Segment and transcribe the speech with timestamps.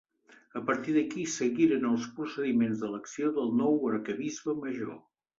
[0.59, 4.97] A partir d'aquí seguiren els procediments d'elecció del nou Arquebisbe Major.